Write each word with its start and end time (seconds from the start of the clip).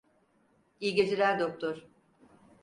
İyi 0.79 0.93
geceler 0.95 1.39
doktor. 1.39 1.87